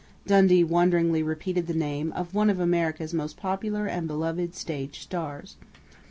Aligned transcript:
_"Dundee 0.25 0.63
wonderingly 0.63 1.21
repeated 1.21 1.67
the 1.67 1.75
name 1.75 2.11
of 2.13 2.33
one 2.33 2.49
of 2.49 2.59
America's 2.59 3.13
most 3.13 3.37
popular 3.37 3.85
and 3.85 4.07
beloved 4.07 4.55
stage 4.55 4.99
stars. 4.99 5.57